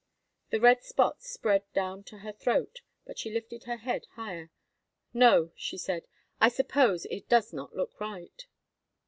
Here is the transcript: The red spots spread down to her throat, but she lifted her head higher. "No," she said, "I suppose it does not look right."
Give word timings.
The 0.49 0.59
red 0.59 0.81
spots 0.83 1.29
spread 1.31 1.71
down 1.73 2.03
to 2.05 2.17
her 2.25 2.31
throat, 2.33 2.81
but 3.05 3.19
she 3.19 3.29
lifted 3.31 3.65
her 3.65 3.77
head 3.77 4.07
higher. 4.15 4.49
"No," 5.13 5.51
she 5.55 5.77
said, 5.77 6.07
"I 6.39 6.49
suppose 6.49 7.05
it 7.11 7.29
does 7.29 7.53
not 7.53 7.75
look 7.75 7.99
right." 7.99 8.47